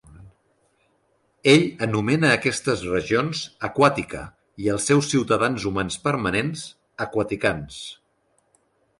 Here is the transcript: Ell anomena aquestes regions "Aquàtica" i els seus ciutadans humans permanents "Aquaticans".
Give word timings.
Ell 1.51 1.65
anomena 1.87 2.29
aquestes 2.37 2.81
regions 2.93 3.41
"Aquàtica" 3.67 4.21
i 4.63 4.69
els 4.75 4.87
seus 4.91 5.09
ciutadans 5.11 5.67
humans 5.71 5.97
permanents 6.07 6.63
"Aquaticans". 7.07 7.77